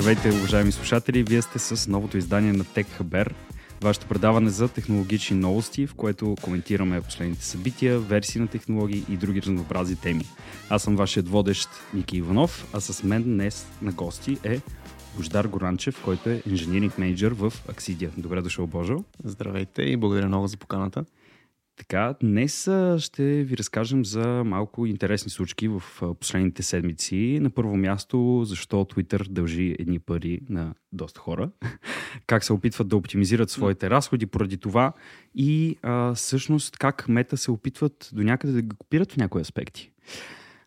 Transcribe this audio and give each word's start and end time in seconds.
Здравейте, 0.00 0.28
уважаеми 0.28 0.72
слушатели! 0.72 1.22
Вие 1.22 1.42
сте 1.42 1.58
с 1.58 1.88
новото 1.88 2.18
издание 2.18 2.52
на 2.52 2.64
Tech 2.64 2.86
Haber, 3.00 3.32
вашето 3.80 4.06
предаване 4.06 4.50
за 4.50 4.68
технологични 4.68 5.36
новости, 5.36 5.86
в 5.86 5.94
което 5.94 6.36
коментираме 6.42 7.00
последните 7.00 7.44
събития, 7.44 7.98
версии 7.98 8.40
на 8.40 8.46
технологии 8.46 9.04
и 9.10 9.16
други 9.16 9.42
разнообрази 9.42 9.96
теми. 9.96 10.24
Аз 10.70 10.82
съм 10.82 10.96
вашият 10.96 11.28
водещ 11.28 11.68
Ники 11.94 12.16
Иванов, 12.16 12.66
а 12.72 12.80
с 12.80 13.02
мен 13.02 13.22
днес 13.22 13.66
на 13.82 13.92
гости 13.92 14.38
е 14.44 14.60
Бождар 15.16 15.46
Горанчев, 15.46 16.02
който 16.04 16.30
е 16.30 16.42
инженеринг 16.46 16.98
менеджер 16.98 17.32
в 17.32 17.52
Аксидия. 17.68 18.10
Добре 18.16 18.42
дошъл, 18.42 18.66
Божо. 18.66 19.04
Здравейте 19.24 19.82
и 19.82 19.96
благодаря 19.96 20.28
много 20.28 20.46
за 20.46 20.56
поканата. 20.56 21.04
Така, 21.80 22.14
днес 22.20 22.68
ще 22.98 23.24
ви 23.24 23.56
разкажем 23.56 24.04
за 24.04 24.42
малко 24.44 24.86
интересни 24.86 25.30
случки 25.30 25.68
в 25.68 25.82
последните 26.20 26.62
седмици. 26.62 27.38
На 27.40 27.50
първо 27.50 27.76
място, 27.76 28.44
защо 28.44 28.84
Twitter 28.84 29.28
дължи 29.28 29.76
едни 29.78 29.98
пари 29.98 30.40
на 30.48 30.74
доста 30.92 31.20
хора, 31.20 31.50
как 32.26 32.44
се 32.44 32.52
опитват 32.52 32.88
да 32.88 32.96
оптимизират 32.96 33.50
своите 33.50 33.90
разходи 33.90 34.26
поради 34.26 34.56
това 34.56 34.92
и 35.34 35.76
а, 35.82 36.14
всъщност 36.14 36.78
как 36.78 37.08
мета 37.08 37.36
се 37.36 37.50
опитват 37.50 38.10
до 38.12 38.22
някъде 38.22 38.52
да 38.52 38.62
ги 38.62 38.76
копират 38.78 39.12
в 39.12 39.16
някои 39.16 39.40
аспекти. 39.40 39.92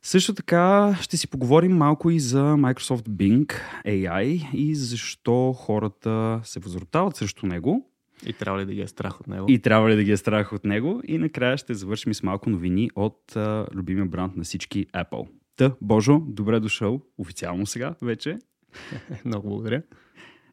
Също 0.01 0.33
така 0.33 0.95
ще 1.01 1.17
си 1.17 1.27
поговорим 1.27 1.77
малко 1.77 2.11
и 2.11 2.19
за 2.19 2.43
Microsoft 2.43 3.07
Bing 3.09 3.53
AI 3.85 4.53
и 4.53 4.75
защо 4.75 5.53
хората 5.53 6.41
се 6.43 6.59
възротават 6.59 7.15
срещу 7.15 7.45
него 7.45 7.92
и 8.25 8.33
трябва 8.33 8.59
ли 8.59 8.65
да 8.65 8.73
ги 8.73 8.81
е 8.81 8.87
страх 8.87 9.19
от 9.19 9.27
него? 9.27 9.45
И 9.49 9.59
трябва 9.59 9.89
ли 9.89 9.95
да 9.95 10.03
ги 10.03 10.11
е 10.11 10.17
страх 10.17 10.53
от 10.53 10.65
него? 10.65 11.01
И 11.07 11.17
накрая 11.17 11.57
ще 11.57 11.73
завършим 11.73 12.13
с 12.13 12.23
малко 12.23 12.49
новини 12.49 12.89
от 12.95 13.35
а, 13.35 13.67
любимия 13.73 14.05
бранд 14.05 14.35
на 14.35 14.43
всички 14.43 14.85
Apple. 14.87 15.27
Та, 15.55 15.75
Божо, 15.81 16.21
добре 16.27 16.59
дошъл 16.59 17.01
официално 17.17 17.65
сега 17.65 17.95
вече. 18.01 18.37
Много 19.25 19.49
благодаря. 19.49 19.81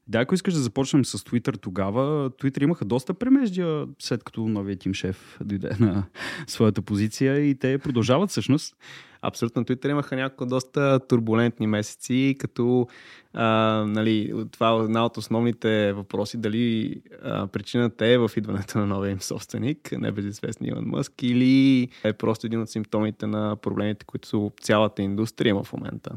Да, 0.06 0.20
ако 0.20 0.34
искаш 0.34 0.54
да 0.54 0.60
започнем 0.60 1.04
с 1.04 1.18
Twitter 1.18 1.60
тогава, 1.60 2.30
Twitter 2.30 2.62
имаха 2.62 2.84
доста 2.84 3.14
премеждия 3.14 3.86
след 3.98 4.24
като 4.24 4.48
новият 4.48 4.80
тим 4.80 4.94
шеф 4.94 5.38
дойде 5.44 5.70
на 5.80 6.04
своята 6.46 6.82
позиция 6.82 7.38
и 7.38 7.54
те 7.54 7.78
продължават 7.78 8.30
всъщност. 8.30 8.76
Абсолютно. 9.22 9.64
Twitter 9.64 9.90
имаха 9.90 10.16
няколко 10.16 10.46
доста 10.46 11.00
турбулентни 11.08 11.66
месеци, 11.66 12.36
като 12.38 12.86
а, 13.34 13.46
нали, 13.88 14.32
това 14.50 14.70
е 14.70 14.84
една 14.84 15.06
от 15.06 15.16
основните 15.16 15.92
въпроси, 15.92 16.38
дали 16.38 16.94
а, 17.22 17.46
причината 17.46 18.06
е 18.06 18.18
в 18.18 18.30
идването 18.36 18.78
на 18.78 18.86
новия 18.86 19.10
им 19.10 19.20
собственик, 19.20 19.92
небезизвестния 19.92 20.70
Илон 20.70 20.84
Мъск, 20.86 21.22
или 21.22 21.88
е 22.04 22.12
просто 22.12 22.46
един 22.46 22.60
от 22.60 22.70
симптомите 22.70 23.26
на 23.26 23.56
проблемите, 23.56 24.06
които 24.06 24.52
цялата 24.60 25.02
индустрия 25.02 25.50
има 25.50 25.62
в 25.64 25.72
момента. 25.72 26.10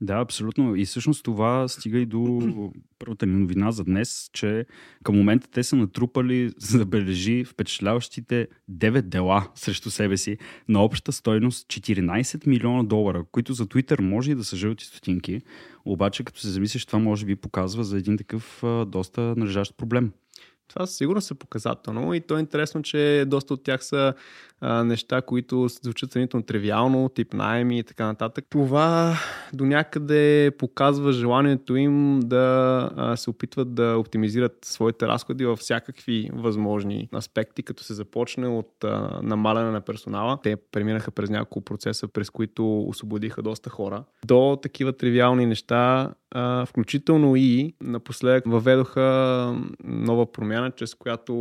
Да, 0.00 0.14
абсолютно. 0.14 0.76
И 0.76 0.84
всъщност 0.84 1.24
това 1.24 1.68
стига 1.68 1.98
и 1.98 2.06
до 2.06 2.40
първата 2.98 3.26
ни 3.26 3.38
новина 3.38 3.70
за 3.70 3.84
днес, 3.84 4.30
че 4.32 4.66
към 5.04 5.16
момента 5.16 5.48
те 5.50 5.62
са 5.62 5.76
натрупали, 5.76 6.52
забележи, 6.58 7.44
впечатляващите 7.44 8.48
9 8.70 9.02
дела 9.02 9.48
срещу 9.54 9.90
себе 9.90 10.16
си 10.16 10.38
на 10.68 10.84
обща 10.84 11.12
стойност 11.12 11.66
14 11.66 12.46
милиона 12.46 12.82
долара, 12.82 13.24
които 13.32 13.52
за 13.52 13.66
Twitter 13.66 14.00
може 14.00 14.32
и 14.32 14.34
да 14.34 14.44
са 14.44 14.56
жълти 14.56 14.84
стотинки, 14.84 15.40
обаче 15.84 16.24
като 16.24 16.40
се 16.40 16.48
замислиш, 16.48 16.86
това 16.86 16.98
може 16.98 17.26
би 17.26 17.36
показва 17.36 17.84
за 17.84 17.98
един 17.98 18.18
такъв 18.18 18.64
а, 18.64 18.84
доста 18.84 19.20
належащ 19.36 19.76
проблем. 19.76 20.12
Това 20.68 20.86
сигурно 20.86 21.20
са 21.20 21.34
показателно 21.34 22.14
и 22.14 22.20
то 22.20 22.36
е 22.36 22.40
интересно, 22.40 22.82
че 22.82 23.24
доста 23.26 23.54
от 23.54 23.62
тях 23.62 23.84
са 23.84 24.14
а, 24.60 24.84
неща, 24.84 25.22
които 25.22 25.68
звучат 25.68 26.12
сравнително 26.12 26.44
тривиално, 26.44 27.08
тип 27.08 27.34
найеми 27.34 27.78
и 27.78 27.82
така 27.82 28.06
нататък. 28.06 28.44
Това 28.50 29.16
до 29.52 29.64
някъде 29.64 30.50
показва 30.58 31.12
желанието 31.12 31.76
им 31.76 32.20
да 32.20 32.90
а, 32.96 33.16
се 33.16 33.30
опитват 33.30 33.74
да 33.74 33.96
оптимизират 33.98 34.58
своите 34.64 35.06
разходи 35.06 35.44
във 35.44 35.58
всякакви 35.58 36.30
възможни 36.34 37.08
аспекти, 37.14 37.62
като 37.62 37.84
се 37.84 37.94
започне 37.94 38.48
от 38.48 38.84
а, 38.84 39.20
намаляне 39.22 39.70
на 39.70 39.80
персонала. 39.80 40.38
Те 40.42 40.56
преминаха 40.56 41.10
през 41.10 41.30
няколко 41.30 41.60
процеса, 41.60 42.08
през 42.08 42.30
които 42.30 42.80
освободиха 42.80 43.42
доста 43.42 43.70
хора, 43.70 44.04
до 44.26 44.58
такива 44.62 44.92
тривиални 44.92 45.46
неща, 45.46 46.14
а, 46.30 46.66
включително 46.66 47.36
и 47.36 47.74
напоследък 47.80 48.44
въведоха 48.46 49.56
нова 49.84 50.32
промяна, 50.32 50.57
чрез 50.76 50.94
която 50.94 51.34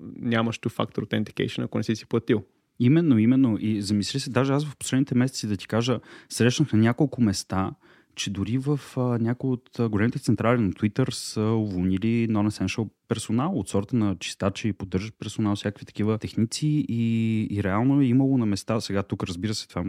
нямаш 0.00 0.60
two-factor 0.60 0.98
authentication, 0.98 1.64
ако 1.64 1.78
не 1.78 1.84
си 1.84 1.96
си 1.96 2.06
платил. 2.06 2.44
Именно, 2.80 3.18
именно. 3.18 3.58
И 3.60 3.82
замисли 3.82 4.20
се, 4.20 4.30
даже 4.30 4.52
аз 4.52 4.64
в 4.64 4.76
последните 4.76 5.14
месеци 5.14 5.46
да 5.46 5.56
ти 5.56 5.66
кажа, 5.66 6.00
срещнах 6.28 6.72
на 6.72 6.78
няколко 6.78 7.22
места, 7.22 7.70
че 8.14 8.30
дори 8.30 8.58
в 8.58 8.80
някои 8.96 9.50
от 9.50 9.70
големите 9.80 10.18
централи 10.18 10.60
на 10.60 10.72
Twitter 10.72 11.10
са 11.10 11.42
уволнили 11.42 12.28
non-essential 12.28 12.88
персонал 13.08 13.58
от 13.58 13.68
сорта 13.68 13.96
на 13.96 14.16
чистачи 14.18 14.68
и 14.68 14.72
поддържащ 14.72 15.14
персонал, 15.18 15.56
всякакви 15.56 15.86
такива 15.86 16.18
техници 16.18 16.84
и, 16.88 17.46
и 17.50 17.62
реално 17.62 18.00
е 18.00 18.04
имало 18.04 18.38
на 18.38 18.46
места, 18.46 18.80
сега 18.80 19.02
тук 19.02 19.24
разбира 19.24 19.54
се 19.54 19.68
това 19.68 19.84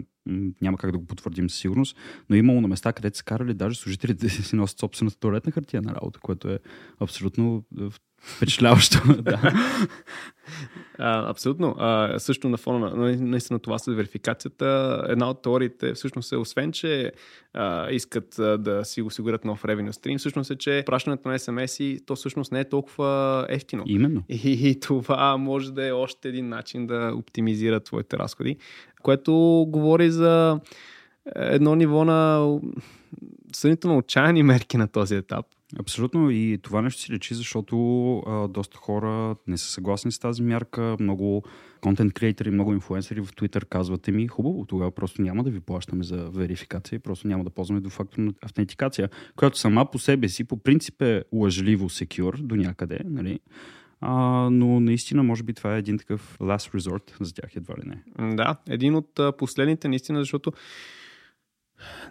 няма 0.62 0.78
как 0.78 0.92
да 0.92 0.98
го 0.98 1.06
потвърдим 1.06 1.50
със 1.50 1.60
сигурност, 1.60 1.98
но 2.30 2.36
е 2.36 2.40
имало 2.40 2.62
на 2.62 2.68
места, 2.68 2.94
където 2.94 3.18
са 3.18 3.24
карали 3.24 3.54
даже 3.54 3.80
служителите 3.80 4.26
да 4.26 4.30
си 4.30 4.56
носят 4.56 4.80
собствената 4.80 5.20
туалетна 5.20 5.52
хартия 5.52 5.82
на 5.82 5.96
работа, 5.96 6.20
което 6.20 6.50
е 6.50 6.60
абсолютно 7.00 7.64
впечатляващо. 8.22 9.02
да. 9.22 9.54
А, 10.98 11.30
абсолютно. 11.30 11.76
А, 11.78 12.20
също 12.20 12.50
на 12.50 12.58
фона 12.58 12.96
на 12.96 13.18
наистина 13.18 13.60
това 13.60 13.78
с 13.78 13.92
верификацията, 13.92 15.02
една 15.10 15.30
от 15.30 15.42
теориите 15.42 15.94
всъщност 15.94 16.32
е, 16.32 16.38
освен, 16.38 16.72
че 16.72 17.12
а, 17.54 17.92
искат 17.92 18.40
а, 18.40 18.58
да 18.58 18.86
си 18.86 19.02
осигурят 19.02 19.46
нов 19.46 19.64
revenue 19.64 19.92
stream, 19.92 20.18
всъщност 20.18 20.52
е, 20.52 20.56
че 20.56 20.84
пращането 20.86 21.30
на 21.30 21.40
SMS-и, 21.40 22.00
то 22.06 22.16
всъщност 22.16 22.52
не 22.52 22.60
е 22.60 22.70
толкова 22.70 23.09
ефтино. 23.50 23.84
Именно. 23.88 24.24
И, 24.30 24.70
и 24.70 24.80
това 24.80 25.38
може 25.38 25.72
да 25.72 25.88
е 25.88 25.92
още 25.92 26.30
един 26.30 26.50
начин 26.50 26.88
да 26.88 27.14
оптимизират 27.16 27.84
твоите 27.84 28.18
разходи, 28.18 28.58
което 29.02 29.66
говори 29.68 30.12
за 30.12 30.60
едно 31.36 31.76
ниво 31.76 32.06
на 32.06 32.50
сравнително 33.54 33.98
отчаяни 33.98 34.44
мерки 34.44 34.78
на 34.78 34.88
този 34.88 35.16
етап. 35.16 35.46
Абсолютно 35.78 36.32
и 36.32 36.60
това 36.64 36.82
нещо 36.82 37.02
си 37.02 37.14
лечи, 37.14 37.34
защото 37.34 38.18
а, 38.18 38.48
доста 38.48 38.78
хора 38.78 39.36
не 39.48 39.58
са 39.58 39.68
съгласни 39.68 40.12
с 40.12 40.20
тази 40.20 40.44
мярка. 40.44 40.96
Много 41.00 41.44
контент 41.82 42.14
креатори, 42.14 42.52
много 42.52 42.74
инфуенсери 42.74 43.22
в 43.22 43.28
Twitter 43.28 43.66
казват 43.66 44.08
ми, 44.08 44.28
хубаво, 44.28 44.66
тогава 44.66 44.92
просто 44.92 45.22
няма 45.22 45.44
да 45.44 45.50
ви 45.50 45.60
плащаме 45.60 46.04
за 46.04 46.30
верификация, 46.30 47.00
просто 47.00 47.28
няма 47.28 47.44
да 47.44 47.50
ползваме 47.50 47.82
до 47.82 47.90
факторна 47.90 48.34
автентикация, 48.42 49.10
която 49.36 49.60
сама 49.60 49.92
по 49.92 50.00
себе 50.00 50.30
си 50.30 50.44
по 50.44 50.58
принцип 50.58 51.02
е 51.02 51.24
лъжливо 51.34 51.90
secure 51.90 52.38
до 52.42 52.56
някъде, 52.56 53.00
нали? 53.06 53.40
А, 54.02 54.14
но 54.52 54.80
наистина, 54.80 55.24
може 55.24 55.44
би 55.44 55.54
това 55.54 55.76
е 55.76 55.80
един 55.80 55.98
такъв 55.98 56.38
last 56.40 56.80
resort 56.80 57.24
за 57.24 57.34
тях, 57.34 57.56
едва 57.56 57.76
ли 57.76 57.84
не. 57.86 58.36
Да, 58.36 58.56
един 58.70 58.96
от 58.96 59.20
последните 59.38 59.88
наистина, 59.88 60.20
защото 60.20 60.52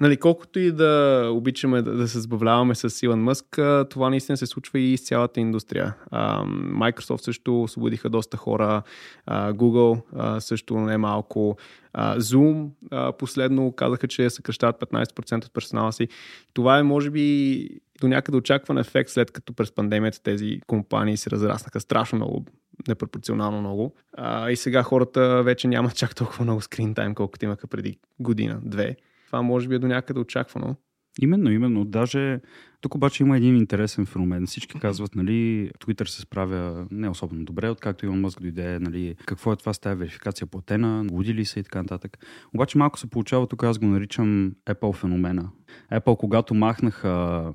Нали, 0.01 0.17
колкото 0.17 0.59
и 0.59 0.73
да 0.73 1.25
обичаме 1.33 1.83
да, 1.83 1.95
да 1.95 2.09
се 2.09 2.21
забавляваме 2.21 2.75
с 2.75 3.03
Илон 3.03 3.23
Мъск, 3.23 3.59
това 3.91 4.11
наистина 4.11 4.37
се 4.37 4.47
случва 4.47 4.79
и 4.79 4.97
с 4.97 5.07
цялата 5.07 5.41
индустрия. 5.41 5.95
А, 6.11 6.45
Microsoft 6.55 7.25
също 7.25 7.63
освободиха 7.63 8.11
доста 8.11 8.37
хора, 8.37 8.83
а, 9.27 9.53
Google 9.53 10.01
а, 10.17 10.41
също 10.41 10.77
не 10.77 10.97
малко, 10.99 11.57
а, 11.93 12.19
Zoom 12.19 12.69
а, 12.91 13.13
последно 13.13 13.73
казаха, 13.73 14.09
че 14.09 14.31
съкръщават 14.31 14.77
15% 14.81 15.45
от 15.45 15.53
персонала 15.53 15.93
си. 15.93 16.09
Това 16.55 16.79
е, 16.79 16.83
може 16.83 17.11
би, 17.11 17.69
до 18.01 18.09
някъде 18.09 18.39
очакван 18.39 18.79
ефект, 18.79 19.11
след 19.11 19.31
като 19.31 19.53
през 19.53 19.73
пандемията 19.73 20.23
тези 20.23 20.61
компании 20.67 21.17
се 21.17 21.31
разраснаха 21.31 21.81
страшно 21.81 22.17
много, 22.17 22.45
непропорционално 22.89 23.61
много. 23.61 23.95
А, 24.13 24.51
и 24.51 24.57
сега 24.57 24.83
хората 24.83 25.43
вече 25.43 25.69
нямат 25.69 25.97
чак 25.97 26.15
толкова 26.15 26.45
много 26.45 26.61
скрин 26.61 26.95
тайм, 26.95 27.15
колкото 27.15 27.45
имаха 27.45 27.67
преди 27.67 27.99
година, 28.21 28.61
две. 28.63 28.97
Това 29.29 29.43
може 29.43 29.69
би 29.69 29.75
е 29.75 29.79
до 29.79 29.87
някъде 29.87 30.21
очаквано. 30.21 30.77
Именно, 31.23 31.51
именно. 31.51 31.85
Даже 31.85 32.41
тук 32.81 32.95
обаче 32.95 33.23
има 33.23 33.37
един 33.37 33.57
интересен 33.57 34.07
феномен. 34.07 34.47
Всички 34.47 34.81
казват, 34.81 35.15
нали, 35.15 35.71
Twitter 35.79 36.05
се 36.05 36.21
справя 36.21 36.87
не 36.91 37.09
особено 37.09 37.45
добре, 37.45 37.71
откакто 37.71 38.07
Илон 38.07 38.21
Мъск 38.21 38.41
дойде, 38.41 38.79
нали, 38.79 39.15
какво 39.27 39.53
е 39.53 39.57
това 39.57 39.73
с 39.73 39.79
тази 39.79 39.99
верификация 39.99 40.47
платена, 40.47 41.07
луди 41.13 41.35
ли 41.35 41.45
са 41.45 41.61
и 41.61 41.63
така 41.63 41.83
нататък. 41.83 42.19
Обаче 42.55 42.79
малко 42.79 42.99
се 42.99 43.11
получава, 43.11 43.47
тук 43.47 43.65
аз 43.65 43.79
го 43.79 43.87
наричам 43.87 44.53
Apple 44.67 44.95
феномена. 44.95 45.51
Apple, 45.93 46.17
когато 46.17 46.55
махнаха 46.55 47.53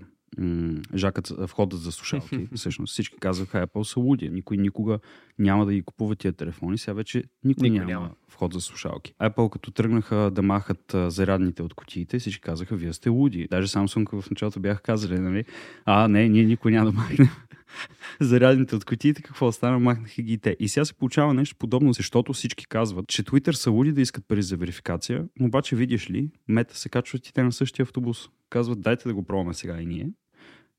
жакът 0.96 1.34
входът 1.40 1.80
за 1.80 1.92
слушалки. 1.92 2.48
Всъщност 2.56 2.92
всички 2.92 3.18
казваха 3.20 3.68
Apple 3.68 3.84
са 3.84 4.00
луди. 4.00 4.30
Никой 4.30 4.58
никога 4.58 5.00
няма 5.40 5.66
да 5.66 5.74
ги 5.74 5.82
купува 5.82 6.16
тия 6.16 6.34
телефони. 6.34 6.78
Сега 6.78 6.94
вече 6.94 7.24
никой, 7.44 7.70
никой 7.70 7.86
няма, 7.86 8.02
няма 8.02 8.12
вход 8.34 8.54
за 8.54 8.62
слушалки. 8.62 9.14
Apple 9.22 9.50
като 9.50 9.72
тръгнаха 9.72 10.32
да 10.32 10.42
махат 10.42 10.96
зарядните 11.08 11.64
от 11.64 11.74
кутиите, 11.74 12.20
всички 12.20 12.42
казаха, 12.42 12.76
вие 12.76 12.94
сте 12.94 13.10
луди. 13.10 13.48
Даже 13.52 13.68
Samsung 13.68 14.22
в 14.22 14.30
началото 14.30 14.60
бяха 14.60 14.82
казали, 14.82 15.20
нали? 15.20 15.46
А, 15.86 16.08
не, 16.08 16.30
ние 16.30 16.44
никой 16.44 16.72
няма 16.72 16.86
да 16.86 16.92
махнем 16.92 17.30
зарядните 18.22 18.76
от 18.76 18.86
кутиите, 18.86 19.22
какво 19.22 19.52
стана, 19.52 19.80
махнаха 19.80 20.22
ги 20.22 20.38
те. 20.38 20.58
И 20.60 20.68
сега 20.68 20.86
се 20.86 20.94
получава 20.94 21.34
нещо 21.34 21.56
подобно, 21.60 21.94
защото 21.94 22.34
всички 22.34 22.68
казват, 22.68 23.08
че 23.08 23.24
Twitter 23.24 23.52
са 23.52 23.72
луди 23.72 23.92
да 23.92 24.02
искат 24.02 24.28
пари 24.28 24.44
за 24.44 24.58
верификация, 24.58 25.26
обаче 25.42 25.76
видиш 25.76 26.10
ли, 26.10 26.30
мета 26.48 26.78
се 26.78 26.90
качват 26.90 27.28
и 27.28 27.34
те 27.34 27.44
на 27.44 27.52
същия 27.52 27.84
автобус. 27.84 28.30
Казват, 28.50 28.82
дайте 28.82 29.08
да 29.08 29.14
го 29.14 29.24
пробваме 29.24 29.54
сега 29.54 29.82
и 29.82 29.86
ние 29.86 30.10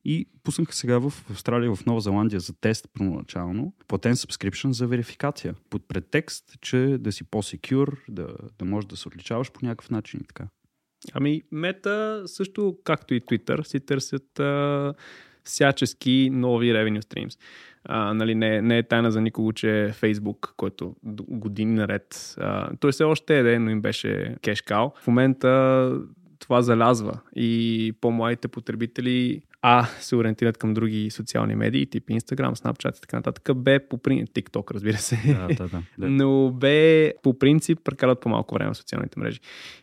И 0.05 0.27
пуснаха 0.43 0.75
сега 0.75 0.99
в 0.99 1.13
Австралия, 1.31 1.75
в 1.75 1.87
Нова 1.87 2.01
Зеландия 2.01 2.41
за 2.41 2.53
тест 2.61 2.89
първоначално, 2.99 3.73
платен 3.89 4.15
subscription 4.15 4.71
за 4.71 4.87
верификация. 4.87 5.55
Под 5.71 5.89
претекст, 5.89 6.45
че 6.61 6.97
да 7.01 7.13
си 7.13 7.25
по-секюр, 7.25 8.01
да, 8.09 8.29
да 8.59 8.65
можеш 8.65 8.89
да 8.89 8.97
се 8.97 9.09
отличаваш 9.09 9.53
по 9.53 9.67
някакъв 9.67 9.91
начин 9.91 10.21
и 10.25 10.27
така. 10.27 10.45
Ами, 11.13 11.43
Мета 11.53 12.23
също, 12.27 12.77
както 12.85 13.15
и 13.15 13.21
Twitter, 13.21 13.63
си 13.63 13.81
търсят 13.81 14.41
а, 14.41 14.95
всячески 15.45 16.31
нови 16.33 16.73
revenue 16.73 17.03
streams. 17.03 17.39
А, 17.85 18.15
нали, 18.15 18.35
не, 18.35 18.63
не 18.63 18.79
е 18.79 18.83
тайна 18.83 19.13
за 19.13 19.21
никого, 19.21 19.53
че 19.53 19.93
Facebook, 20.01 20.53
който 20.57 20.97
години 21.29 21.75
наред, 21.75 22.35
а, 22.39 22.77
той 22.77 22.93
все 22.93 23.05
още 23.05 23.55
е, 23.55 23.59
но 23.59 23.71
им 23.71 23.81
беше 23.81 24.37
кешкал. 24.43 24.93
В 25.03 25.07
момента 25.07 25.93
това 26.39 26.63
залязва 26.63 27.21
и 27.37 27.93
по-младите 28.01 28.49
потребители 28.49 29.43
а 29.67 29.85
се 30.01 30.17
ориентират 30.17 30.59
към 30.59 30.75
други 30.75 31.11
социални 31.11 31.55
медии, 31.55 31.87
тип 31.87 32.07
Instagram, 32.07 32.55
Snapchat 32.55 32.99
и 32.99 33.01
така 33.01 33.17
нататък. 33.17 33.57
Б 33.57 33.81
по 33.91 33.99
принцип, 33.99 34.35
TikTok, 34.35 34.75
разбира 34.75 34.97
се. 34.97 35.19
Да, 35.27 35.47
да, 35.47 35.55
да, 35.55 35.69
да. 35.69 35.83
Но 36.11 36.51
Б 36.51 36.67
по 37.23 37.39
принцип 37.39 37.79
прекарат 37.85 38.21
по-малко 38.21 38.55
време 38.55 38.75
в 38.75 38.77
социалните 38.77 39.21
мрежи. 39.21 39.41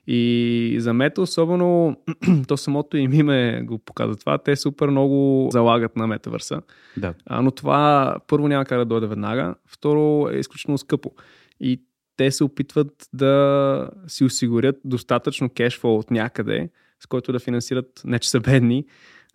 И 0.08 0.76
за 0.80 0.94
мета 0.94 1.22
особено, 1.22 1.98
то 2.48 2.58
самото 2.58 2.98
им 2.98 3.14
име 3.14 3.62
го 3.64 3.80
показва 3.80 4.16
това, 4.16 4.38
те 4.38 4.56
супер 4.56 4.88
много 4.88 5.50
залагат 5.52 5.96
на 5.96 6.08
метавърса. 6.08 6.62
Да. 6.98 7.14
А, 7.26 7.42
но 7.42 7.52
това 7.52 8.16
първо 8.28 8.48
няма 8.48 8.66
как 8.66 8.78
да 8.78 8.86
дойде 8.86 9.08
веднага, 9.08 9.56
второ 9.68 10.30
е 10.34 10.38
изключително 10.38 10.78
скъпо. 10.78 11.12
И 11.60 11.82
те 12.18 12.32
се 12.32 12.44
опитват 12.44 13.10
да 13.14 13.90
си 14.08 14.24
осигурят 14.24 14.76
достатъчно 14.86 15.50
кешфол 15.50 15.98
от 15.98 16.12
някъде, 16.12 16.70
с 17.00 17.06
който 17.06 17.32
да 17.32 17.40
финансират, 17.40 18.02
не 18.06 18.20
че 18.20 18.30
са 18.30 18.40
бедни, 18.40 18.86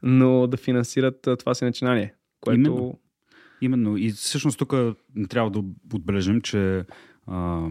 но 0.03 0.47
да 0.47 0.57
финансират 0.57 1.29
това 1.39 1.55
си 1.55 1.65
начинание. 1.65 2.15
Което... 2.41 2.61
Именно. 2.61 2.99
Именно. 3.61 3.97
И 3.97 4.11
всъщност 4.11 4.59
тук 4.59 4.75
трябва 5.29 5.51
да 5.51 5.63
отбележим, 5.95 6.41
че 6.41 6.85
а, 7.27 7.69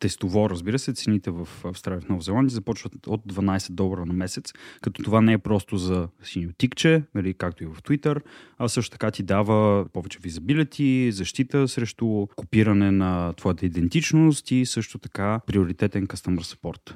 тестово, 0.00 0.50
разбира 0.50 0.78
се, 0.78 0.92
цените 0.92 1.30
в 1.30 1.48
Австралия 1.64 2.00
в 2.00 2.08
Нова 2.08 2.22
Зеландия 2.22 2.54
започват 2.54 3.06
от 3.06 3.32
12 3.32 3.70
долара 3.70 4.06
на 4.06 4.12
месец, 4.12 4.52
като 4.80 5.02
това 5.02 5.20
не 5.20 5.32
е 5.32 5.38
просто 5.38 5.76
за 5.76 6.08
синьо 6.22 6.50
тикче, 6.58 7.02
нали, 7.14 7.34
както 7.34 7.64
и 7.64 7.66
в 7.66 7.74
Twitter, 7.74 8.20
а 8.58 8.68
също 8.68 8.90
така 8.90 9.10
ти 9.10 9.22
дава 9.22 9.86
повече 9.92 10.18
визабилити, 10.22 11.12
защита 11.12 11.68
срещу 11.68 12.26
копиране 12.36 12.90
на 12.90 13.32
твоята 13.32 13.66
идентичност 13.66 14.50
и 14.50 14.66
също 14.66 14.98
така 14.98 15.40
приоритетен 15.46 16.06
customer 16.06 16.40
support. 16.40 16.94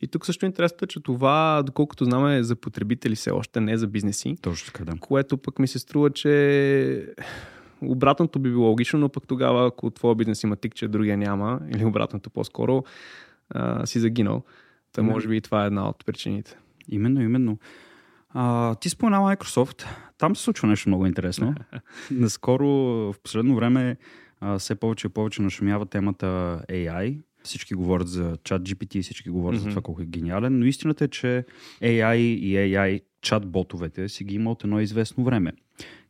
И 0.00 0.08
тук 0.08 0.26
също 0.26 0.46
е 0.46 0.48
интересно, 0.48 0.86
че 0.86 1.00
това, 1.00 1.62
доколкото 1.66 2.04
знаме, 2.04 2.36
е 2.36 2.42
за 2.42 2.56
потребители 2.56 3.14
все 3.14 3.30
още, 3.30 3.60
не 3.60 3.76
за 3.76 3.86
бизнеси. 3.86 4.36
Точно 4.42 4.72
така, 4.72 4.84
да. 4.84 5.00
Което 5.00 5.36
пък 5.36 5.58
ми 5.58 5.68
се 5.68 5.78
струва, 5.78 6.10
че 6.10 7.14
обратното 7.82 8.38
би 8.38 8.50
било 8.50 8.68
логично, 8.68 8.98
но 8.98 9.08
пък 9.08 9.26
тогава, 9.26 9.66
ако 9.66 9.90
твоя 9.90 10.14
бизнес 10.14 10.42
има 10.42 10.56
тик, 10.56 10.74
че 10.74 10.88
другия 10.88 11.16
няма, 11.16 11.60
или 11.74 11.84
обратното 11.84 12.30
по-скоро, 12.30 12.84
а, 13.50 13.86
си 13.86 14.00
загинал. 14.00 14.42
Та 14.92 15.02
може 15.02 15.28
би 15.28 15.36
и 15.36 15.40
това 15.40 15.64
е 15.64 15.66
една 15.66 15.88
от 15.88 16.06
причините. 16.06 16.58
Именно, 16.88 17.22
именно. 17.22 17.58
А, 18.28 18.74
ти 18.74 18.88
спомена 18.88 19.16
Microsoft. 19.16 19.86
Там 20.18 20.36
се 20.36 20.42
случва 20.42 20.68
нещо 20.68 20.88
много 20.88 21.06
интересно. 21.06 21.54
Наскоро, 22.10 22.66
в 23.12 23.14
последно 23.22 23.56
време, 23.56 23.96
а, 24.40 24.58
все 24.58 24.74
повече 24.74 25.06
и 25.06 25.10
повече 25.10 25.42
нашумява 25.42 25.86
темата 25.86 26.26
AI. 26.68 27.18
Всички 27.42 27.74
говорят 27.74 28.08
за 28.08 28.36
чат 28.44 28.62
GPT, 28.62 29.02
всички 29.02 29.30
говорят 29.30 29.60
mm-hmm. 29.60 29.62
за 29.62 29.68
това 29.70 29.82
колко 29.82 30.02
е 30.02 30.06
гениален, 30.06 30.58
но 30.58 30.64
истината 30.64 31.04
е, 31.04 31.08
че 31.08 31.44
AI 31.82 32.16
и 32.16 32.56
AI 32.56 33.02
чат-ботовете 33.22 34.06
си 34.06 34.24
ги 34.24 34.34
има 34.34 34.50
от 34.50 34.64
едно 34.64 34.80
известно 34.80 35.24
време. 35.24 35.52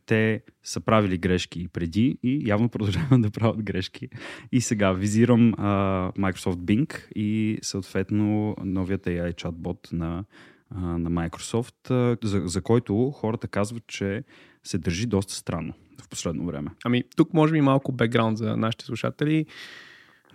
Те 0.05 0.41
са 0.63 0.81
правили 0.81 1.17
грешки 1.17 1.67
преди 1.67 2.17
и 2.23 2.41
явно 2.45 2.69
продължават 2.69 3.21
да 3.21 3.31
правят 3.31 3.63
грешки. 3.63 4.09
И 4.51 4.61
сега 4.61 4.91
визирам 4.91 5.53
а, 5.57 6.11
Microsoft 6.11 6.57
Bing 6.57 7.13
и 7.15 7.59
съответно 7.61 8.55
новият 8.63 9.05
AI 9.05 9.33
чат-бот 9.33 9.93
на, 9.93 10.23
а, 10.69 10.79
на 10.79 11.11
Microsoft, 11.11 11.91
а, 11.91 12.17
за, 12.27 12.41
за 12.45 12.61
който 12.61 13.11
хората 13.11 13.47
казват, 13.47 13.87
че 13.87 14.23
се 14.63 14.77
държи 14.77 15.05
доста 15.05 15.33
странно 15.33 15.73
в 16.01 16.09
последно 16.09 16.45
време. 16.45 16.71
Ами, 16.85 17.03
тук 17.15 17.33
може 17.33 17.53
би 17.53 17.61
малко 17.61 17.91
бекграунд 17.91 18.37
за 18.37 18.57
нашите 18.57 18.85
слушатели. 18.85 19.45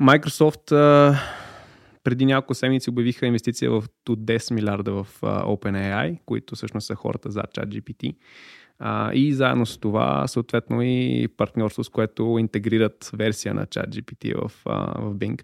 Microsoft 0.01 0.73
а, 0.73 1.19
преди 2.05 2.27
няколко 2.27 2.55
седмици 2.55 2.91
обявиха 2.91 3.27
инвестиция 3.27 3.71
в 3.71 3.85
10 4.09 4.55
милиарда 4.55 4.93
в 4.93 5.07
а, 5.23 5.45
OpenAI, 5.45 6.19
които 6.27 6.57
всъщност 6.57 6.87
са 6.87 6.95
хората 6.95 7.31
за 7.31 7.41
ChatGPT. 7.41 8.17
А, 8.79 9.13
и 9.13 9.33
заедно 9.33 9.67
с 9.67 9.79
това, 9.79 10.27
съответно 10.27 10.83
и 10.83 11.29
партньорство, 11.37 11.85
с 11.85 11.89
което 11.89 12.37
интегрират 12.39 13.11
версия 13.15 13.55
на 13.55 13.67
ChatGPT 13.67 14.49
в, 14.49 14.53
а, 14.67 15.01
в 15.01 15.15
Bing. 15.15 15.43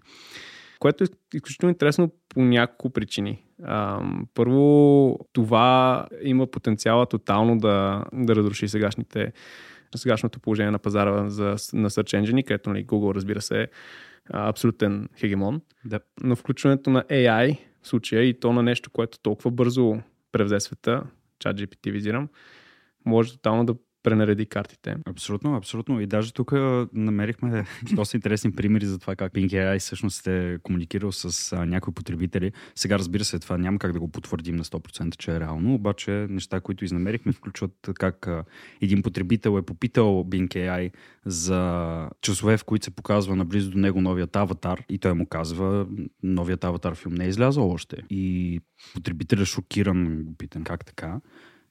Което 0.79 1.03
е 1.03 1.07
изключително 1.33 1.71
интересно 1.71 2.11
по 2.29 2.41
няколко 2.41 2.89
причини. 2.89 3.43
А, 3.63 4.01
първо, 4.33 5.19
това 5.33 6.05
има 6.23 6.47
потенциала 6.47 7.05
тотално 7.05 7.57
да, 7.57 8.03
да 8.13 8.35
разруши 8.35 8.67
сегашните, 8.67 9.33
сегашното 9.95 10.39
положение 10.39 10.71
на 10.71 10.79
пазара 10.79 11.29
за, 11.29 11.45
на 11.73 11.89
Search 11.89 12.21
Engine, 12.21 12.47
където 12.47 12.69
нали, 12.69 12.85
Google, 12.85 13.15
разбира 13.15 13.41
се, 13.41 13.67
абсолютен 14.33 15.09
хегемон. 15.19 15.61
Да. 15.85 15.99
Но 16.23 16.35
включването 16.35 16.89
на 16.89 17.03
AI 17.03 17.57
в 17.81 17.87
случая 17.87 18.23
и 18.23 18.39
то 18.39 18.53
на 18.53 18.63
нещо, 18.63 18.89
което 18.89 19.19
толкова 19.19 19.51
бързо 19.51 19.97
превзе 20.31 20.59
света, 20.59 21.03
чат 21.39 21.57
GPT 21.57 21.91
визирам, 21.91 22.29
може 23.05 23.31
тотално 23.31 23.65
да 23.65 23.75
пренареди 24.03 24.45
картите. 24.45 24.95
Абсолютно, 25.05 25.55
абсолютно. 25.55 26.01
И 26.01 26.07
даже 26.07 26.33
тук 26.33 26.51
намерихме 26.93 27.65
доста 27.93 28.17
интересни 28.17 28.51
примери 28.51 28.85
за 28.85 28.99
това 28.99 29.15
как 29.15 29.33
Pink 29.33 29.47
AI 29.47 29.79
всъщност 29.79 30.27
е 30.27 30.57
комуникирал 30.63 31.11
с 31.11 31.53
а, 31.53 31.65
някои 31.65 31.93
потребители. 31.93 32.51
Сега, 32.75 32.99
разбира 32.99 33.23
се, 33.23 33.39
това 33.39 33.57
няма 33.57 33.79
как 33.79 33.93
да 33.93 33.99
го 33.99 34.07
потвърдим 34.07 34.55
на 34.55 34.63
100%, 34.63 35.17
че 35.17 35.31
е 35.31 35.39
реално, 35.39 35.73
обаче 35.73 36.11
неща, 36.11 36.59
които 36.59 36.85
изнамерихме, 36.85 37.31
включват 37.31 37.89
как 37.93 38.27
а, 38.27 38.43
един 38.81 39.01
потребител 39.01 39.57
е 39.57 39.61
попитал 39.61 40.25
Bing 40.29 40.47
AI 40.47 40.91
за 41.25 42.09
часове, 42.21 42.57
в 42.57 42.63
които 42.63 42.85
се 42.85 42.95
показва 42.95 43.35
наблизо 43.35 43.71
до 43.71 43.77
него 43.77 44.01
новият 44.01 44.35
аватар 44.35 44.83
и 44.89 44.97
той 44.97 45.13
му 45.13 45.25
казва, 45.25 45.87
новият 46.23 46.63
аватар 46.63 46.95
филм 46.95 47.13
не 47.13 47.25
е 47.25 47.29
излязъл 47.29 47.71
още. 47.71 47.97
И 48.09 48.59
потребителя 48.93 49.45
шокиран 49.45 50.23
го 50.23 50.37
питам 50.37 50.63
как 50.63 50.85
така. 50.85 51.19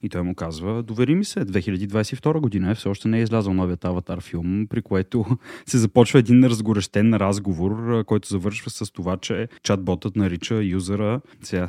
И 0.03 0.09
той 0.09 0.23
му 0.23 0.35
казва, 0.35 0.83
довери 0.83 1.15
ми 1.15 1.25
се, 1.25 1.41
2022 1.41 2.41
година 2.41 2.71
е, 2.71 2.75
все 2.75 2.89
още 2.89 3.09
не 3.09 3.19
е 3.19 3.23
излязъл 3.23 3.55
новият 3.55 3.85
аватар 3.85 4.21
филм, 4.21 4.67
при 4.71 4.83
което 4.83 5.25
се 5.67 5.79
започва 5.79 6.19
един 6.19 6.45
разгорещен 6.45 7.15
разговор, 7.15 8.05
който 8.05 8.29
завършва 8.29 8.71
с 8.71 8.93
това, 8.93 9.17
че 9.17 9.49
чатботът 9.63 10.17
нарича 10.17 10.55
юзера, 10.55 11.21
ще, 11.43 11.67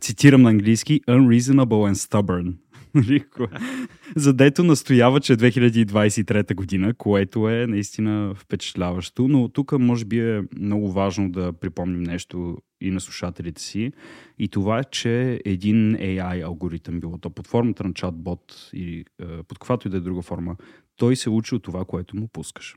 цитирам 0.00 0.42
на 0.42 0.50
английски, 0.50 1.00
unreasonable 1.08 1.92
and 1.92 1.94
stubborn. 1.94 2.52
Задето 4.16 4.64
настоява, 4.64 5.20
че 5.20 5.32
е 5.32 5.36
2023 5.36 6.54
година, 6.54 6.94
което 6.94 7.48
е 7.48 7.66
наистина 7.66 8.34
впечатляващо, 8.34 9.28
но 9.28 9.48
тук 9.48 9.72
може 9.72 10.04
би 10.04 10.20
е 10.20 10.42
много 10.58 10.92
важно 10.92 11.30
да 11.30 11.52
припомним 11.52 12.02
нещо 12.02 12.58
и 12.80 12.90
на 12.90 13.00
слушателите 13.00 13.62
си. 13.62 13.92
И 14.38 14.48
това 14.48 14.78
е, 14.78 14.84
че 14.84 15.40
един 15.44 15.96
AI 15.96 16.44
алгоритъм, 16.44 17.00
било 17.00 17.18
то 17.18 17.30
под 17.30 17.46
формата 17.46 17.84
на 17.84 17.94
чатбот 17.94 18.70
или 18.74 19.04
е, 19.22 19.42
под 19.42 19.58
каквато 19.58 19.88
и 19.88 19.90
да 19.90 19.96
е 19.96 20.00
друга 20.00 20.22
форма, 20.22 20.56
той 20.96 21.16
се 21.16 21.30
учи 21.30 21.54
от 21.54 21.62
това, 21.62 21.84
което 21.84 22.16
му 22.16 22.28
пускаш. 22.28 22.76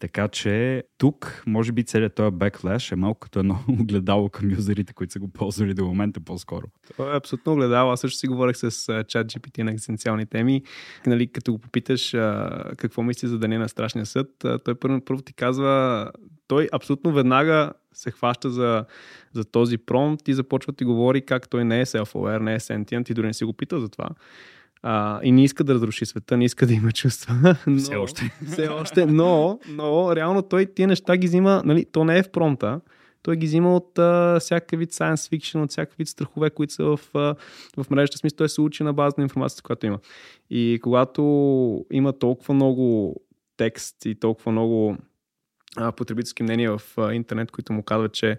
Така 0.00 0.28
че 0.28 0.84
тук, 0.98 1.42
може 1.46 1.72
би, 1.72 1.84
целият 1.84 2.14
този 2.14 2.36
беклеш 2.36 2.92
е 2.92 2.96
малко 2.96 3.20
като 3.20 3.38
едно 3.38 3.58
огледало 3.80 4.28
към 4.28 4.50
юзерите, 4.50 4.92
които 4.92 5.12
са 5.12 5.18
го 5.18 5.28
ползвали 5.28 5.74
до 5.74 5.84
момента 5.84 6.20
по-скоро. 6.20 6.66
Това 6.92 7.12
е 7.12 7.16
абсолютно 7.16 7.52
огледало. 7.52 7.92
Аз 7.92 8.00
също 8.00 8.18
си 8.18 8.26
говорех 8.26 8.56
с 8.56 8.70
чат 9.08 9.26
GPT 9.26 9.62
на 9.62 9.70
екзистенциални 9.70 10.26
теми. 10.26 10.62
Нали, 11.06 11.26
като 11.26 11.52
го 11.52 11.58
попиташ 11.58 12.10
какво 12.76 13.02
мисли 13.02 13.28
за 13.28 13.38
деня 13.38 13.58
на 13.58 13.68
страшния 13.68 14.06
съд, 14.06 14.26
той 14.64 14.74
първо, 14.74 15.00
първо 15.04 15.22
ти 15.22 15.32
казва, 15.32 16.10
той 16.48 16.68
абсолютно 16.72 17.12
веднага 17.12 17.72
се 17.92 18.10
хваща 18.10 18.50
за, 18.50 18.84
за 19.32 19.44
този 19.44 19.78
промпт 19.78 20.28
и 20.28 20.34
започва 20.34 20.72
ти 20.72 20.84
говори 20.84 21.26
как 21.26 21.48
той 21.48 21.64
не 21.64 21.80
е 21.80 21.86
self-aware, 21.86 22.38
не 22.38 22.54
е 22.54 22.60
sentient 22.60 23.10
и 23.10 23.14
дори 23.14 23.26
не 23.26 23.34
си 23.34 23.44
го 23.44 23.52
пита 23.52 23.80
за 23.80 23.88
това. 23.88 24.08
А, 24.82 25.20
и 25.22 25.32
не 25.32 25.44
иска 25.44 25.64
да 25.64 25.74
разруши 25.74 26.06
света, 26.06 26.36
не 26.36 26.44
иска 26.44 26.66
да 26.66 26.72
има 26.74 26.92
чувства. 26.92 27.56
Но, 27.66 27.78
все 27.78 27.96
още. 27.96 28.30
Все 28.52 28.68
още, 28.68 29.06
но, 29.06 29.60
но 29.68 30.16
реално 30.16 30.42
той 30.42 30.66
тия 30.66 30.88
неща 30.88 31.16
ги 31.16 31.26
взима, 31.26 31.62
нали, 31.64 31.86
то 31.92 32.04
не 32.04 32.18
е 32.18 32.22
в 32.22 32.30
промта, 32.30 32.80
той 33.22 33.36
ги 33.36 33.46
взима 33.46 33.76
от 33.76 33.98
а, 33.98 34.38
всякакъв 34.40 34.78
вид 34.78 34.92
science 34.92 35.36
fiction, 35.36 35.62
от 35.62 35.70
всякакъв 35.70 35.98
вид 35.98 36.08
страхове, 36.08 36.50
които 36.50 36.74
са 36.74 36.84
в, 36.84 37.00
а, 37.14 37.34
в 37.76 37.90
мрежата. 37.90 38.18
Смисъл, 38.18 38.36
той 38.36 38.48
се 38.48 38.60
учи 38.60 38.82
на 38.82 38.92
база 38.92 39.14
на 39.18 39.22
информацията, 39.22 39.62
която 39.62 39.86
има. 39.86 39.98
И 40.50 40.78
когато 40.82 41.22
има 41.92 42.12
толкова 42.18 42.54
много 42.54 43.16
текст 43.56 44.04
и 44.04 44.14
толкова 44.14 44.52
много 44.52 44.96
а, 45.76 45.92
потребителски 45.92 46.42
мнения 46.42 46.78
в 46.78 46.98
а, 46.98 47.14
интернет, 47.14 47.50
които 47.50 47.72
му 47.72 47.82
казват, 47.82 48.12
че 48.12 48.38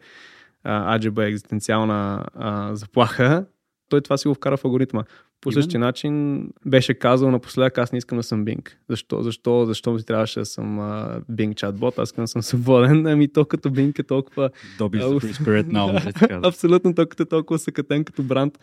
а, 0.63 0.99
AGB 0.99 1.25
е 1.25 1.27
екзистенциална 1.27 2.25
а, 2.35 2.75
заплаха, 2.75 3.45
той 3.89 4.01
това 4.01 4.17
си 4.17 4.27
го 4.27 4.33
вкара 4.33 4.57
в 4.57 4.65
алгоритма. 4.65 5.03
По 5.41 5.51
същия 5.51 5.79
начин 5.79 6.43
беше 6.65 6.93
казал 6.93 7.31
напоследък, 7.31 7.77
аз 7.77 7.91
не 7.91 7.97
искам 7.97 8.17
да 8.17 8.23
съм 8.23 8.45
Bing. 8.45 8.69
Защо? 8.89 9.21
Защо? 9.21 9.65
Защо 9.65 9.93
ми 9.93 10.03
трябваше 10.03 10.39
да 10.39 10.45
съм 10.45 10.79
uh, 10.79 11.21
Bing 11.31 11.55
чатбот? 11.55 11.99
Аз 11.99 12.09
искам 12.09 12.23
да 12.23 12.27
съм 12.27 12.41
свободен. 12.41 13.07
Ами 13.13 13.27
то 13.27 13.45
като 13.45 13.69
Bing 13.69 13.99
е 13.99 14.03
толкова... 14.03 14.49
Добиш 14.77 15.01
uh, 15.01 15.19
free 15.19 15.43
spirit 15.43 15.67
now. 15.67 16.47
Абсолютно, 16.47 16.95
то 16.95 17.07
като 17.07 17.25
толкова 17.25 17.59
съкатен 17.59 18.03
като 18.03 18.23
бранд. 18.23 18.59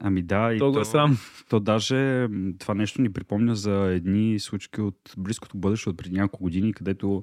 Ами 0.00 0.22
да, 0.22 0.54
и 0.54 0.58
то, 0.58 0.72
то, 0.72 0.84
срам. 0.84 1.18
то 1.48 1.60
даже 1.60 2.28
това 2.58 2.74
нещо 2.74 3.02
ни 3.02 3.12
припомня 3.12 3.56
за 3.56 3.72
едни 3.72 4.38
случки 4.38 4.80
от 4.80 5.14
близкото 5.18 5.56
бъдеще 5.56 5.90
от 5.90 5.96
преди 5.96 6.14
няколко 6.14 6.42
години, 6.42 6.72
където 6.72 7.22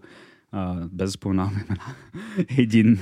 без 0.53 0.89
да 0.91 1.11
споменаваме 1.11 1.65
един 2.57 2.99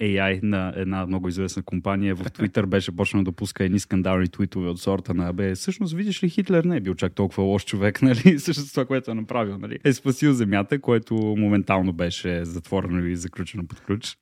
AI 0.00 0.42
на 0.42 0.72
една 0.76 1.06
много 1.06 1.28
известна 1.28 1.62
компания 1.62 2.14
в 2.14 2.24
Twitter 2.24 2.66
беше 2.66 2.96
почнал 2.96 3.24
да 3.24 3.32
пуска 3.32 3.64
едни 3.64 3.78
скандални 3.78 4.28
твитове 4.28 4.68
от 4.68 4.80
сорта 4.80 5.14
на 5.14 5.32
бе, 5.32 5.54
всъщност 5.54 5.94
видиш 5.94 6.22
ли 6.22 6.28
Хитлер 6.28 6.64
не 6.64 6.76
е 6.76 6.80
бил 6.80 6.94
чак 6.94 7.14
толкова 7.14 7.42
лош 7.42 7.64
човек, 7.64 8.02
нали? 8.02 8.38
Също 8.38 8.70
това, 8.70 8.84
което 8.84 9.10
е 9.10 9.14
направил, 9.14 9.58
нали? 9.58 9.78
Е 9.84 9.92
спасил 9.92 10.32
земята, 10.32 10.80
което 10.80 11.14
моментално 11.14 11.92
беше 11.92 12.44
затворено 12.44 13.06
и 13.06 13.16
заключено 13.16 13.66
под 13.66 13.80
ключ. 13.80 14.16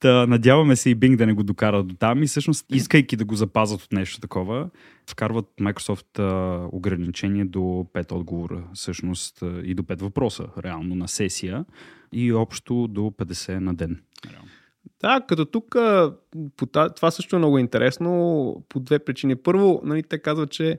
Та, 0.00 0.26
надяваме 0.26 0.76
се 0.76 0.90
и 0.90 0.96
Bing 0.96 1.16
да 1.16 1.26
не 1.26 1.32
го 1.32 1.42
докара 1.42 1.82
до 1.82 1.94
там 1.94 2.22
и 2.22 2.26
всъщност, 2.26 2.66
искайки 2.70 3.16
да 3.16 3.24
го 3.24 3.34
запазят 3.34 3.82
от 3.82 3.92
нещо 3.92 4.20
такова, 4.20 4.70
вкарват 5.10 5.46
Microsoft 5.60 6.18
а, 6.18 6.68
ограничение 6.72 7.44
до 7.44 7.58
5 7.58 8.12
отговора, 8.12 8.64
всъщност 8.74 9.42
и 9.64 9.74
до 9.74 9.82
5 9.82 10.00
въпроса, 10.00 10.46
реално 10.64 10.94
на 10.94 11.08
сесия 11.08 11.64
и 12.12 12.32
общо 12.32 12.88
до 12.88 13.00
50 13.00 13.58
на 13.58 13.74
ден. 13.74 14.00
Да, 15.00 15.20
като 15.28 15.44
тук 15.44 15.76
това 16.96 17.10
също 17.10 17.36
е 17.36 17.38
много 17.38 17.58
интересно 17.58 18.64
по 18.68 18.80
две 18.80 18.98
причини. 18.98 19.36
Първо, 19.36 19.80
нали, 19.84 20.02
те 20.02 20.18
казват, 20.18 20.50
че 20.50 20.78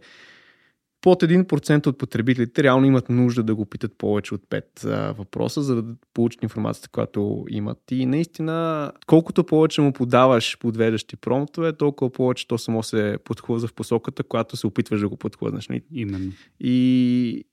под 1.02 1.22
1% 1.24 1.88
от 1.88 1.98
потребителите 1.98 2.64
реално 2.64 2.86
имат 2.86 3.10
нужда 3.10 3.44
да 3.44 3.56
го 3.56 3.66
питат 3.66 3.98
повече 3.98 4.34
от 4.34 4.42
5 4.42 4.86
а, 4.86 5.14
въпроса, 5.14 5.62
за 5.62 5.82
да 5.82 5.96
получат 6.14 6.44
информацията, 6.44 6.90
която 6.90 7.46
имат. 7.50 7.78
И 7.92 8.06
наистина, 8.06 8.92
колкото 9.08 9.44
повече 9.44 9.82
му 9.82 9.94
подаваш 9.94 10.58
подвеждащи 10.60 11.16
промптове, 11.16 11.74
толкова 11.74 12.12
повече 12.12 12.48
то 12.48 12.58
само 12.58 12.84
се 12.84 13.18
подхлъзва 13.24 13.68
в 13.68 13.74
посоката, 13.74 14.24
която 14.24 14.58
се 14.58 14.68
опитваш 14.68 15.00
да 15.00 15.10
го 15.10 15.18
подхлъзнеш. 15.18 15.68
Нали? 15.68 15.82
Именно. 15.94 16.32
И 16.60 17.44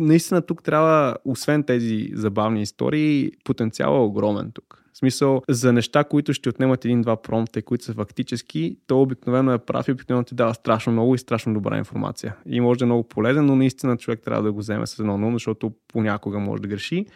наистина 0.00 0.42
тук 0.42 0.62
трябва, 0.62 1.16
освен 1.24 1.62
тези 1.62 2.10
забавни 2.14 2.62
истории, 2.62 3.32
потенциалът 3.44 3.98
е 3.98 4.04
огромен 4.04 4.50
тук. 4.54 4.83
В 4.94 4.98
смисъл, 4.98 5.42
за 5.48 5.72
неща, 5.72 6.04
които 6.04 6.32
ще 6.32 6.48
отнемат 6.48 6.84
един-два 6.84 7.22
промпта, 7.22 7.62
които 7.62 7.84
са 7.84 7.94
фактически, 7.94 8.78
то 8.86 9.02
обикновено 9.02 9.52
е 9.52 9.58
прав 9.58 9.88
и 9.88 9.92
обикновено 9.92 10.24
ти 10.24 10.34
дава 10.34 10.54
страшно 10.54 10.92
много 10.92 11.14
и 11.14 11.18
страшно 11.18 11.54
добра 11.54 11.78
информация. 11.78 12.36
И 12.46 12.60
може 12.60 12.78
да 12.78 12.84
е 12.84 12.86
много 12.86 13.08
полезен, 13.08 13.46
но 13.46 13.56
наистина 13.56 13.96
човек 13.96 14.20
трябва 14.24 14.42
да 14.42 14.52
го 14.52 14.58
вземе 14.58 14.86
с 14.86 14.98
едно 14.98 15.18
но, 15.18 15.32
защото 15.32 15.72
понякога 15.88 16.38
може 16.38 16.62
да 16.62 16.68
греши 16.68 17.06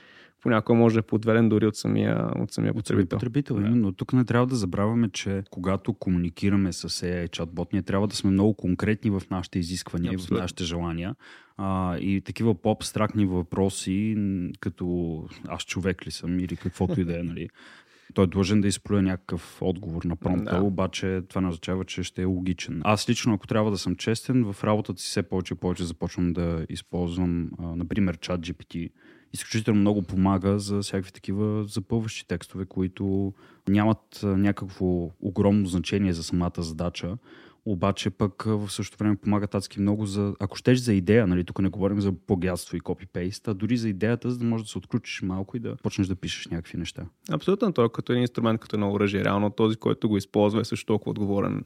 понякога 0.42 0.78
може 0.78 0.94
да 0.94 0.98
е 0.98 1.02
подведен 1.02 1.48
дори 1.48 1.66
от 1.66 1.76
самия, 1.76 2.30
от 2.36 2.52
самия 2.52 2.74
потребител. 2.74 3.18
потребител, 3.18 3.56
да. 3.56 3.68
но 3.68 3.92
тук 3.92 4.12
не 4.12 4.24
трябва 4.24 4.46
да 4.46 4.56
забравяме, 4.56 5.08
че 5.08 5.42
когато 5.50 5.94
комуникираме 5.94 6.72
с 6.72 6.88
AI 6.88 7.30
чатбот, 7.30 7.72
ние 7.72 7.82
трябва 7.82 8.06
да 8.06 8.16
сме 8.16 8.30
много 8.30 8.54
конкретни 8.54 9.10
в 9.10 9.22
нашите 9.30 9.58
изисквания, 9.58 10.12
Абсолютно. 10.12 10.36
в 10.36 10.40
нашите 10.40 10.64
желания. 10.64 11.14
А, 11.56 11.98
и 11.98 12.20
такива 12.20 12.54
по-абстрактни 12.54 13.26
въпроси, 13.26 14.16
като 14.60 15.24
аз 15.48 15.62
човек 15.62 16.06
ли 16.06 16.10
съм 16.10 16.40
или 16.40 16.56
каквото 16.56 17.00
и 17.00 17.04
да 17.04 17.20
е, 17.20 17.22
нали, 17.22 17.48
той 18.14 18.24
е 18.24 18.28
длъжен 18.28 18.60
да 18.60 18.68
изплюе 18.68 19.02
някакъв 19.02 19.62
отговор 19.62 20.04
на 20.04 20.16
промпта, 20.16 20.56
да. 20.56 20.62
обаче 20.62 21.22
това 21.28 21.40
не 21.40 21.48
означава, 21.48 21.84
че 21.84 22.02
ще 22.02 22.22
е 22.22 22.24
логичен. 22.24 22.80
Аз 22.84 23.08
лично, 23.08 23.34
ако 23.34 23.46
трябва 23.46 23.70
да 23.70 23.78
съм 23.78 23.96
честен, 23.96 24.52
в 24.52 24.64
работата 24.64 25.02
си 25.02 25.08
все 25.08 25.22
повече 25.22 25.54
и 25.54 25.56
повече 25.56 25.84
започвам 25.84 26.32
да 26.32 26.66
използвам, 26.68 27.50
а, 27.58 27.76
например, 27.76 28.18
чат 28.18 28.40
GPT. 28.40 28.90
Изключително 29.32 29.80
много 29.80 30.02
помага 30.02 30.58
за 30.58 30.80
всякакви 30.82 31.12
такива 31.12 31.64
запълващи 31.64 32.28
текстове, 32.28 32.64
които 32.64 33.32
нямат 33.68 34.20
някакво 34.22 35.10
огромно 35.20 35.66
значение 35.66 36.12
за 36.12 36.22
самата 36.22 36.50
задача, 36.58 37.16
обаче 37.64 38.10
пък 38.10 38.42
в 38.42 38.70
същото 38.70 38.98
време 38.98 39.16
помагат 39.16 39.54
адски 39.54 39.80
много 39.80 40.06
за, 40.06 40.34
ако 40.40 40.56
щеш 40.56 40.78
за 40.78 40.94
идея, 40.94 41.26
нали, 41.26 41.44
тук 41.44 41.58
не 41.58 41.68
говорим 41.68 42.00
за 42.00 42.12
плагиатство 42.12 42.76
и 42.76 42.80
копипейст, 42.80 43.48
а 43.48 43.54
дори 43.54 43.76
за 43.76 43.88
идеята, 43.88 44.30
за 44.30 44.38
да 44.38 44.44
можеш 44.44 44.66
да 44.66 44.70
се 44.70 44.78
отключиш 44.78 45.22
малко 45.22 45.56
и 45.56 45.60
да 45.60 45.76
почнеш 45.76 46.06
да 46.06 46.16
пишеш 46.16 46.46
някакви 46.46 46.78
неща. 46.78 47.06
Абсолютно, 47.30 47.72
той 47.72 47.86
е 47.86 47.88
като 47.94 48.12
един 48.12 48.22
инструмент, 48.22 48.60
като 48.60 48.76
едно 48.76 48.92
оръжие. 48.92 49.24
Реално 49.24 49.50
този, 49.50 49.76
който 49.76 50.08
го 50.08 50.16
използва 50.16 50.60
е 50.60 50.64
също 50.64 50.86
толкова 50.86 51.10
отговорен 51.10 51.64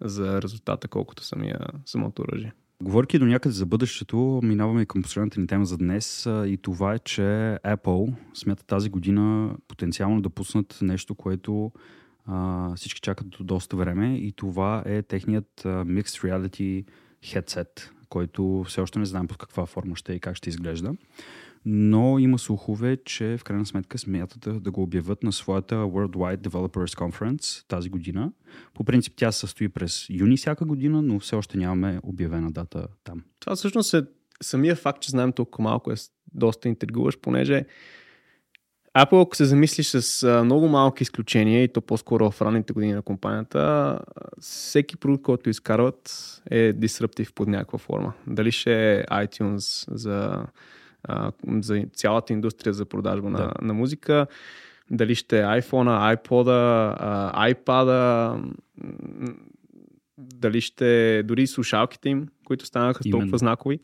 за 0.00 0.42
резултата, 0.42 0.88
колкото 0.88 1.24
самия, 1.24 1.60
самото 1.86 2.22
оръжие. 2.22 2.52
Говорки 2.82 3.18
до 3.18 3.26
някъде 3.26 3.52
за 3.52 3.66
бъдещето, 3.66 4.40
минаваме 4.42 4.86
към 4.86 5.02
последната 5.02 5.40
ни 5.40 5.46
тема 5.46 5.64
за 5.64 5.78
днес 5.78 6.26
и 6.26 6.58
това 6.62 6.94
е, 6.94 6.98
че 6.98 7.22
Apple 7.64 8.14
смята 8.34 8.66
тази 8.66 8.90
година 8.90 9.56
потенциално 9.68 10.20
да 10.20 10.30
пуснат 10.30 10.78
нещо, 10.82 11.14
което 11.14 11.72
а, 12.26 12.74
всички 12.76 13.00
чакат 13.00 13.28
до 13.28 13.44
доста 13.44 13.76
време 13.76 14.16
и 14.16 14.32
това 14.32 14.82
е 14.86 15.02
техният 15.02 15.62
а, 15.64 15.68
Mixed 15.68 16.28
Reality 16.28 16.84
headset, 17.24 17.90
който 18.08 18.64
все 18.68 18.80
още 18.80 18.98
не 18.98 19.04
знаем 19.04 19.26
под 19.26 19.38
каква 19.38 19.66
форма 19.66 19.96
ще 19.96 20.12
е 20.12 20.16
и 20.16 20.20
как 20.20 20.36
ще 20.36 20.48
изглежда. 20.48 20.94
Но 21.66 22.18
има 22.18 22.38
слухове, 22.38 22.96
че 23.04 23.36
в 23.38 23.44
крайна 23.44 23.66
сметка 23.66 23.98
смятат 23.98 24.62
да 24.62 24.70
го 24.70 24.82
обявят 24.82 25.22
на 25.22 25.32
своята 25.32 25.74
Worldwide 25.74 26.48
Developers 26.48 26.98
Conference 26.98 27.68
тази 27.68 27.88
година. 27.88 28.32
По 28.74 28.84
принцип 28.84 29.12
тя 29.16 29.32
се 29.32 29.38
състои 29.38 29.68
през 29.68 30.06
юни 30.10 30.36
всяка 30.36 30.64
година, 30.64 31.02
но 31.02 31.20
все 31.20 31.36
още 31.36 31.58
нямаме 31.58 32.00
обявена 32.02 32.50
дата 32.50 32.86
там. 33.04 33.22
Това 33.40 33.56
всъщност 33.56 33.94
е 33.94 34.02
самия 34.42 34.76
факт, 34.76 35.02
че 35.02 35.10
знаем 35.10 35.32
толкова 35.32 35.62
малко 35.62 35.92
е 35.92 35.94
доста 36.34 36.68
интригуваш, 36.68 37.18
понеже 37.18 37.64
Apple, 38.98 39.22
ако 39.22 39.36
се 39.36 39.44
замислиш 39.44 39.86
с 39.86 40.42
много 40.44 40.68
малки 40.68 41.02
изключения, 41.02 41.62
и 41.62 41.72
то 41.72 41.80
по-скоро 41.80 42.30
в 42.30 42.42
ранните 42.42 42.72
години 42.72 42.92
на 42.92 43.02
компанията, 43.02 43.98
всеки 44.40 44.96
продукт, 44.96 45.22
който 45.22 45.50
изкарват 45.50 46.42
е 46.50 46.72
дисруптив 46.72 47.32
под 47.34 47.48
някаква 47.48 47.78
форма. 47.78 48.12
Дали 48.26 48.52
ще 48.52 48.92
е 48.92 49.04
iTunes 49.04 49.94
за, 49.94 50.46
а, 51.04 51.32
за 51.60 51.84
цялата 51.92 52.32
индустрия 52.32 52.72
за 52.72 52.84
продажба 52.84 53.30
да. 53.30 53.38
на, 53.38 53.52
на 53.62 53.74
музика, 53.74 54.26
дали 54.90 55.14
ще 55.14 55.40
е 55.40 55.42
iPhone, 55.42 56.16
iPod, 56.16 56.48
iPad, 57.54 58.52
дали 60.18 60.60
ще 60.60 61.18
е 61.18 61.22
дори 61.22 61.46
слушалките 61.46 62.08
им, 62.08 62.28
които 62.44 62.66
станаха 62.66 63.00
Именно. 63.04 63.20
толкова 63.20 63.38
знакови. 63.38 63.78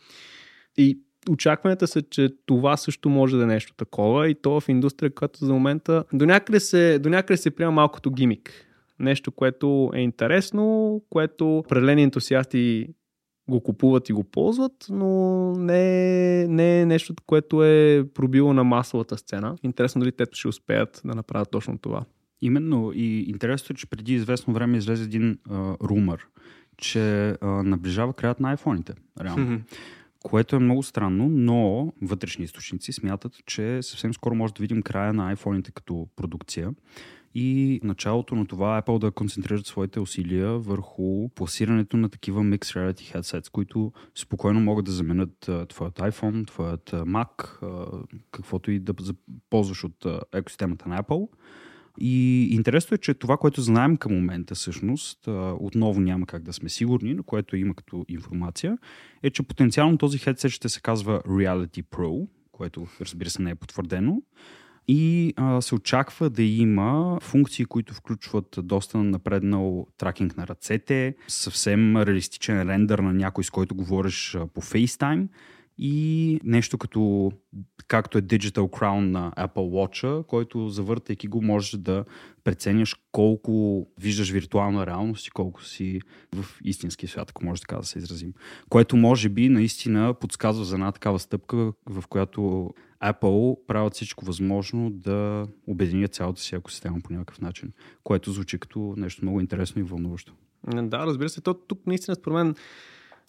И 0.76 0.98
очакванията 1.30 1.86
са, 1.86 2.02
че 2.02 2.28
това 2.46 2.76
също 2.76 3.08
може 3.08 3.36
да 3.36 3.42
е 3.42 3.46
нещо 3.46 3.74
такова 3.74 4.28
и 4.28 4.34
то 4.34 4.60
в 4.60 4.68
индустрия, 4.68 5.14
която 5.14 5.44
за 5.44 5.52
момента 5.52 6.04
до 6.12 6.26
някъде 6.26 6.60
се, 6.60 6.98
до 6.98 7.08
някъде 7.08 7.36
се 7.36 7.50
приема 7.50 7.72
малкото 7.72 8.10
гимик. 8.10 8.52
Нещо, 8.98 9.32
което 9.32 9.90
е 9.94 10.00
интересно, 10.00 11.02
което 11.10 11.58
определени 11.58 12.02
ентусиасти 12.02 12.88
го 13.50 13.61
купуват 13.61 14.09
и 14.09 14.12
го 14.12 14.25
ползват, 14.25 14.87
но 14.90 15.52
не, 15.57 16.47
не 16.47 16.80
е 16.80 16.87
нещо, 16.87 17.14
което 17.26 17.64
е 17.64 18.04
пробило 18.14 18.52
на 18.52 18.64
масовата 18.64 19.19
сцена. 19.19 19.57
Интересно 19.62 20.00
дали 20.00 20.12
те 20.12 20.25
ще 20.33 20.49
успеят 20.49 21.02
да 21.04 21.14
направят 21.14 21.50
точно 21.50 21.78
това. 21.78 22.04
Именно 22.42 22.92
и 22.95 23.25
интересно 23.28 23.75
е, 23.75 23.76
че 23.76 23.87
преди 23.87 24.14
известно 24.14 24.54
време 24.54 24.78
излезе 24.78 25.04
един 25.04 25.38
а, 25.50 25.76
румър, 25.83 26.26
че 26.76 27.30
а, 27.30 27.47
наближава 27.47 28.12
краят 28.12 28.40
на 28.40 28.50
айфоните. 28.50 28.95
Реално 29.21 29.61
което 30.24 30.56
е 30.56 30.58
много 30.58 30.82
странно, 30.82 31.28
но 31.28 31.92
вътрешни 32.02 32.44
източници 32.44 32.92
смятат, 32.92 33.32
че 33.46 33.82
съвсем 33.82 34.14
скоро 34.14 34.34
може 34.34 34.54
да 34.54 34.60
видим 34.60 34.82
края 34.82 35.12
на 35.12 35.36
iPhone-ите 35.36 35.72
като 35.72 36.08
продукция. 36.16 36.74
И 37.34 37.80
началото 37.82 38.34
на 38.34 38.46
това 38.46 38.82
Apple 38.82 38.98
да 38.98 39.10
концентрират 39.10 39.66
своите 39.66 40.00
усилия 40.00 40.58
върху 40.58 41.28
пласирането 41.28 41.96
на 41.96 42.08
такива 42.08 42.40
Mixed 42.40 42.58
Reality 42.58 43.16
headsets, 43.16 43.50
които 43.50 43.92
спокойно 44.14 44.60
могат 44.60 44.84
да 44.84 44.92
заменят 44.92 45.50
твоят 45.68 45.98
iPhone, 45.98 46.46
твоят 46.46 46.90
Mac, 46.90 47.58
каквото 48.30 48.70
и 48.70 48.78
да 48.78 48.94
ползваш 49.50 49.84
от 49.84 50.06
екосистемата 50.32 50.88
на 50.88 51.02
Apple 51.02 51.28
и 51.99 52.44
интересно 52.54 52.94
е, 52.94 52.99
че 52.99 53.14
това, 53.14 53.37
което 53.37 53.61
знаем 53.61 53.97
към 53.97 54.14
момента 54.14 54.54
всъщност, 54.54 55.28
отново 55.59 56.00
няма 56.00 56.26
как 56.26 56.42
да 56.42 56.52
сме 56.52 56.68
сигурни, 56.68 57.14
но 57.14 57.23
което 57.23 57.56
има 57.56 57.75
като 57.75 58.04
информация, 58.09 58.78
е, 59.23 59.30
че 59.30 59.42
потенциално 59.42 59.99
този 59.99 60.18
хедсет 60.18 60.50
ще 60.50 60.68
се 60.68 60.80
казва 60.80 61.20
Reality 61.20 61.85
Pro, 61.85 62.28
което 62.52 62.87
разбира 63.00 63.30
се 63.30 63.42
не 63.42 63.50
е 63.50 63.54
потвърдено. 63.54 64.23
И 64.88 65.35
а, 65.37 65.61
се 65.61 65.75
очаква 65.75 66.30
да 66.30 66.42
има 66.42 67.18
функции, 67.23 67.64
които 67.64 67.94
включват 67.94 68.59
доста 68.62 68.99
напреднал 68.99 69.87
тракинг 69.99 70.37
на 70.37 70.47
ръцете, 70.47 71.14
съвсем 71.28 71.97
реалистичен 71.97 72.62
рендър 72.62 72.99
на 72.99 73.12
някой, 73.12 73.44
с 73.44 73.50
който 73.50 73.75
говориш 73.75 74.37
по 74.54 74.62
FaceTime 74.62 75.28
и 75.78 76.40
нещо 76.44 76.78
като 76.78 77.32
както 77.90 78.18
е 78.18 78.23
Digital 78.23 78.68
Crown 78.68 79.00
на 79.00 79.32
Apple 79.32 79.54
Watch, 79.54 80.26
който 80.26 80.68
завъртайки 80.68 81.26
го 81.26 81.42
можеш 81.42 81.70
да 81.70 82.04
преценяш 82.44 82.97
колко 83.12 83.87
виждаш 84.00 84.30
виртуална 84.30 84.87
реалност 84.87 85.26
и 85.26 85.30
колко 85.30 85.64
си 85.64 86.00
в 86.35 86.59
истински 86.64 87.06
свят, 87.06 87.30
ако 87.30 87.44
може 87.44 87.61
така 87.61 87.76
да 87.76 87.82
се 87.82 87.99
изразим. 87.99 88.32
Което 88.68 88.97
може 88.97 89.28
би 89.28 89.49
наистина 89.49 90.14
подсказва 90.14 90.64
за 90.64 90.75
една 90.75 90.92
такава 90.92 91.18
стъпка, 91.18 91.73
в 91.87 92.04
която 92.09 92.70
Apple 93.04 93.66
правят 93.66 93.94
всичко 93.94 94.25
възможно 94.25 94.90
да 94.90 95.47
обединят 95.66 96.14
цялата 96.14 96.40
си 96.40 96.54
екосистема 96.54 97.00
по 97.04 97.12
някакъв 97.12 97.40
начин, 97.40 97.73
което 98.04 98.32
звучи 98.32 98.59
като 98.59 98.94
нещо 98.97 99.25
много 99.25 99.40
интересно 99.40 99.80
и 99.80 99.85
вълнуващо. 99.85 100.32
Да, 100.75 101.06
разбира 101.06 101.28
се. 101.28 101.40
То 101.40 101.54
тук 101.54 101.87
наистина 101.87 102.14
според 102.14 102.35
мен 102.35 102.54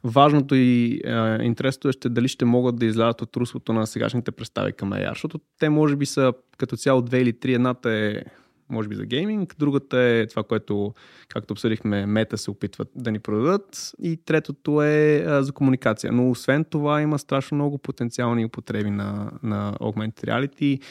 важното 0.03 0.55
и 0.55 1.01
е, 1.05 1.37
интересното 1.41 1.89
е 1.89 1.91
ще 1.91 2.09
дали 2.09 2.27
ще 2.27 2.45
могат 2.45 2.75
да 2.75 2.85
излязат 2.85 3.21
от 3.21 3.37
руслото 3.37 3.73
на 3.73 3.87
сегашните 3.87 4.31
представи 4.31 4.73
към 4.73 4.91
AR, 4.91 5.09
защото 5.09 5.39
те 5.59 5.69
може 5.69 5.95
би 5.95 6.05
са 6.05 6.33
като 6.57 6.77
цяло 6.77 7.01
две 7.01 7.21
или 7.21 7.39
три. 7.39 7.53
Едната 7.53 7.91
е 7.91 8.23
може 8.71 8.89
би 8.89 8.95
за 8.95 9.05
гейминг, 9.05 9.55
другата 9.59 9.99
е 9.99 10.27
това, 10.27 10.43
което, 10.43 10.93
както 11.29 11.51
обсъдихме, 11.51 12.05
мета 12.05 12.37
се 12.37 12.51
опитват 12.51 12.89
да 12.95 13.11
ни 13.11 13.19
продадат 13.19 13.91
и 14.01 14.17
третото 14.25 14.81
е 14.81 15.23
а, 15.27 15.43
за 15.43 15.51
комуникация. 15.51 16.11
Но 16.11 16.29
освен 16.29 16.65
това 16.65 17.01
има 17.01 17.19
страшно 17.19 17.55
много 17.55 17.77
потенциални 17.77 18.45
употреби 18.45 18.89
на, 18.89 19.31
на 19.43 19.73
augmented 19.73 20.23
reality, 20.23 20.81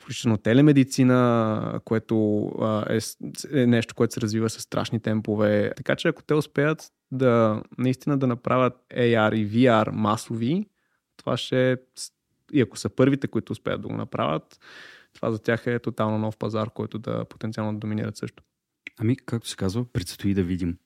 включително 0.00 0.38
телемедицина, 0.38 1.80
което 1.84 2.46
а, 2.60 2.84
е, 2.94 2.98
е 3.60 3.66
нещо, 3.66 3.94
което 3.94 4.14
се 4.14 4.20
развива 4.20 4.50
с 4.50 4.60
страшни 4.60 5.00
темпове. 5.00 5.72
Така 5.76 5.96
че 5.96 6.08
ако 6.08 6.22
те 6.22 6.34
успеят 6.34 6.92
да 7.12 7.62
наистина 7.78 8.18
да 8.18 8.26
направят 8.26 8.72
AR 8.94 9.34
и 9.34 9.48
VR 9.48 9.90
масови, 9.92 10.66
това 11.16 11.36
ще 11.36 11.72
е, 11.72 11.76
и 12.52 12.60
ако 12.60 12.76
са 12.78 12.88
първите, 12.88 13.28
които 13.28 13.52
успеят 13.52 13.82
да 13.82 13.88
го 13.88 13.94
направят, 13.94 14.60
това 15.14 15.30
за 15.30 15.38
тях 15.38 15.66
е 15.66 15.78
тотално 15.78 16.18
нов 16.18 16.36
пазар, 16.36 16.70
който 16.70 16.98
да 16.98 17.24
потенциално 17.24 17.78
доминират 17.78 18.16
също. 18.16 18.42
Ами, 18.98 19.16
както 19.16 19.48
се 19.48 19.56
казва, 19.56 19.84
предстои 19.84 20.34
да 20.34 20.42
видим. 20.42 20.76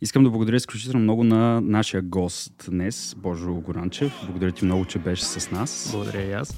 Искам 0.00 0.24
да 0.24 0.30
благодаря 0.30 0.56
изключително 0.56 1.00
много 1.00 1.24
на 1.24 1.60
нашия 1.60 2.02
гост 2.02 2.68
днес, 2.70 3.14
Божо 3.18 3.54
Горанчев. 3.54 4.12
Благодаря 4.24 4.52
ти 4.52 4.64
много, 4.64 4.84
че 4.84 4.98
беше 4.98 5.24
с 5.24 5.50
нас. 5.50 5.88
Благодаря 5.92 6.22
и 6.22 6.32
аз. 6.32 6.56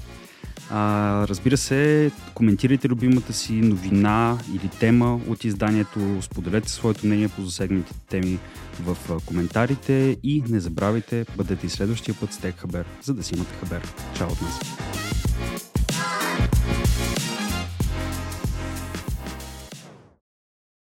А, 0.69 1.27
разбира 1.27 1.57
се, 1.57 2.11
коментирайте 2.33 2.87
любимата 2.87 3.33
си 3.33 3.53
новина 3.53 4.37
или 4.55 4.69
тема 4.79 5.19
от 5.27 5.43
изданието, 5.43 6.21
споделете 6.21 6.69
своето 6.69 7.05
мнение 7.05 7.27
по 7.27 7.41
засегнатите 7.41 7.99
теми 8.09 8.39
в 8.83 8.97
коментарите 9.25 10.17
и 10.23 10.43
не 10.49 10.59
забравяйте, 10.59 11.25
бъдете 11.37 11.67
и 11.67 11.69
следващия 11.69 12.15
път 12.19 12.33
с 12.33 12.37
Тек 12.37 12.55
Хабер, 12.55 12.85
за 13.03 13.13
да 13.13 13.23
си 13.23 13.35
имате 13.35 13.53
хабер. 13.59 13.93
Чао 14.17 14.27
от 14.27 14.41
нас! 14.41 15.04